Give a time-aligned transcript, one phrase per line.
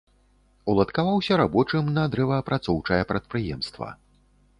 [0.71, 3.91] Уладкаваўся рабочым на дрэваапрацоўчае прадпрыемства.